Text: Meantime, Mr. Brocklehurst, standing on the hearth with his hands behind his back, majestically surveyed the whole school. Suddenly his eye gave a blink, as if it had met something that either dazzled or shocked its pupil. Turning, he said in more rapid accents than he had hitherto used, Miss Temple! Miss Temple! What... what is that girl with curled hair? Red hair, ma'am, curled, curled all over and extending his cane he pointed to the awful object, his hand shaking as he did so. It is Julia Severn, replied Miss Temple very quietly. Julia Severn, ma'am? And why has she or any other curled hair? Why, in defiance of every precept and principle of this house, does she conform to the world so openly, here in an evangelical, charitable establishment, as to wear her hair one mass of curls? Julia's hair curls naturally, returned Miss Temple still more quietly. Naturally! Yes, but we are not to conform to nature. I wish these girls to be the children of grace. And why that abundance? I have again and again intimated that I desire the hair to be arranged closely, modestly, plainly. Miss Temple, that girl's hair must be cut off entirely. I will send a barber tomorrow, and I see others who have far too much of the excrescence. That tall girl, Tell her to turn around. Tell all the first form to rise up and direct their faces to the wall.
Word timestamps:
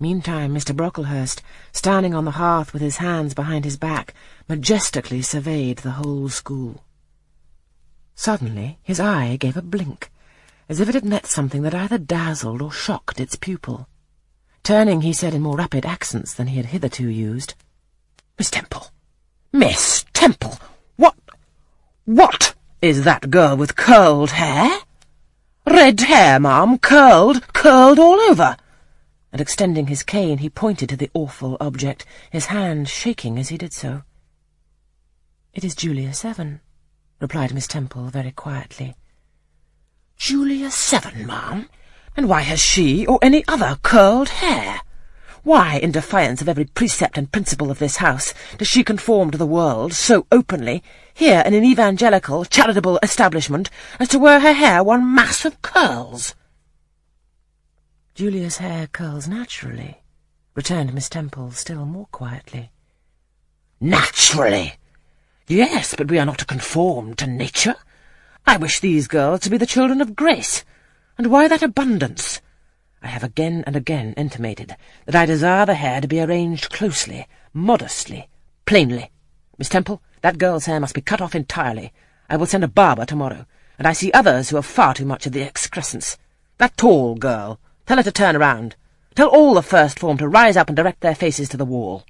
Meantime, 0.00 0.52
Mr. 0.52 0.74
Brocklehurst, 0.74 1.40
standing 1.72 2.14
on 2.14 2.24
the 2.24 2.32
hearth 2.32 2.72
with 2.72 2.82
his 2.82 2.96
hands 2.96 3.32
behind 3.32 3.64
his 3.64 3.76
back, 3.76 4.12
majestically 4.48 5.22
surveyed 5.22 5.78
the 5.78 5.92
whole 5.92 6.28
school. 6.28 6.82
Suddenly 8.16 8.78
his 8.82 8.98
eye 8.98 9.36
gave 9.36 9.56
a 9.56 9.62
blink, 9.62 10.10
as 10.68 10.80
if 10.80 10.88
it 10.88 10.96
had 10.96 11.04
met 11.04 11.26
something 11.26 11.62
that 11.62 11.74
either 11.74 11.96
dazzled 11.96 12.60
or 12.60 12.72
shocked 12.72 13.20
its 13.20 13.36
pupil. 13.36 13.88
Turning, 14.64 15.02
he 15.02 15.12
said 15.12 15.32
in 15.32 15.42
more 15.42 15.56
rapid 15.56 15.86
accents 15.86 16.34
than 16.34 16.48
he 16.48 16.56
had 16.56 16.66
hitherto 16.66 17.08
used, 17.08 17.54
Miss 18.36 18.50
Temple! 18.50 18.88
Miss 19.52 20.04
Temple! 20.12 20.58
What... 20.96 21.14
what 22.04 22.54
is 22.82 23.04
that 23.04 23.30
girl 23.30 23.56
with 23.56 23.76
curled 23.76 24.32
hair? 24.32 24.80
Red 25.64 26.00
hair, 26.00 26.40
ma'am, 26.40 26.78
curled, 26.78 27.52
curled 27.52 28.00
all 28.00 28.20
over 28.22 28.56
and 29.34 29.40
extending 29.40 29.88
his 29.88 30.04
cane 30.04 30.38
he 30.38 30.48
pointed 30.48 30.88
to 30.88 30.96
the 30.96 31.10
awful 31.12 31.56
object, 31.60 32.06
his 32.30 32.46
hand 32.46 32.88
shaking 32.88 33.36
as 33.36 33.48
he 33.48 33.58
did 33.58 33.72
so. 33.72 34.02
It 35.52 35.64
is 35.64 35.74
Julia 35.74 36.14
Severn, 36.14 36.60
replied 37.18 37.52
Miss 37.52 37.66
Temple 37.66 38.10
very 38.10 38.30
quietly. 38.30 38.94
Julia 40.16 40.70
Severn, 40.70 41.26
ma'am? 41.26 41.68
And 42.16 42.28
why 42.28 42.42
has 42.42 42.60
she 42.60 43.04
or 43.04 43.18
any 43.22 43.44
other 43.48 43.76
curled 43.82 44.28
hair? 44.28 44.82
Why, 45.42 45.78
in 45.78 45.90
defiance 45.90 46.40
of 46.40 46.48
every 46.48 46.66
precept 46.66 47.18
and 47.18 47.32
principle 47.32 47.72
of 47.72 47.80
this 47.80 47.96
house, 47.96 48.34
does 48.58 48.68
she 48.68 48.84
conform 48.84 49.32
to 49.32 49.38
the 49.38 49.44
world 49.46 49.94
so 49.94 50.28
openly, 50.30 50.80
here 51.12 51.42
in 51.44 51.54
an 51.54 51.64
evangelical, 51.64 52.44
charitable 52.44 53.00
establishment, 53.02 53.68
as 53.98 54.06
to 54.10 54.18
wear 54.20 54.38
her 54.38 54.52
hair 54.52 54.84
one 54.84 55.12
mass 55.12 55.44
of 55.44 55.60
curls? 55.60 56.36
Julia's 58.14 58.58
hair 58.58 58.86
curls 58.86 59.26
naturally, 59.26 60.00
returned 60.54 60.94
Miss 60.94 61.08
Temple 61.08 61.50
still 61.50 61.84
more 61.84 62.06
quietly. 62.12 62.70
Naturally! 63.80 64.74
Yes, 65.48 65.96
but 65.96 66.08
we 66.08 66.20
are 66.20 66.24
not 66.24 66.38
to 66.38 66.44
conform 66.44 67.14
to 67.14 67.26
nature. 67.26 67.74
I 68.46 68.56
wish 68.56 68.78
these 68.78 69.08
girls 69.08 69.40
to 69.40 69.50
be 69.50 69.56
the 69.56 69.66
children 69.66 70.00
of 70.00 70.14
grace. 70.14 70.64
And 71.18 71.26
why 71.26 71.48
that 71.48 71.64
abundance? 71.64 72.40
I 73.02 73.08
have 73.08 73.24
again 73.24 73.64
and 73.66 73.74
again 73.74 74.14
intimated 74.16 74.76
that 75.06 75.16
I 75.16 75.26
desire 75.26 75.66
the 75.66 75.74
hair 75.74 76.00
to 76.00 76.06
be 76.06 76.20
arranged 76.20 76.70
closely, 76.70 77.26
modestly, 77.52 78.28
plainly. 78.64 79.10
Miss 79.58 79.68
Temple, 79.68 80.00
that 80.20 80.38
girl's 80.38 80.66
hair 80.66 80.78
must 80.78 80.94
be 80.94 81.00
cut 81.00 81.20
off 81.20 81.34
entirely. 81.34 81.92
I 82.30 82.36
will 82.36 82.46
send 82.46 82.62
a 82.62 82.68
barber 82.68 83.06
tomorrow, 83.06 83.46
and 83.76 83.88
I 83.88 83.92
see 83.92 84.12
others 84.12 84.50
who 84.50 84.56
have 84.56 84.66
far 84.66 84.94
too 84.94 85.04
much 85.04 85.26
of 85.26 85.32
the 85.32 85.42
excrescence. 85.42 86.16
That 86.58 86.76
tall 86.76 87.16
girl, 87.16 87.58
Tell 87.86 87.98
her 87.98 88.02
to 88.02 88.12
turn 88.12 88.34
around. 88.36 88.76
Tell 89.14 89.28
all 89.28 89.54
the 89.54 89.62
first 89.62 89.98
form 89.98 90.16
to 90.18 90.28
rise 90.28 90.56
up 90.56 90.68
and 90.68 90.76
direct 90.76 91.00
their 91.00 91.14
faces 91.14 91.48
to 91.50 91.56
the 91.56 91.64
wall. 91.64 92.04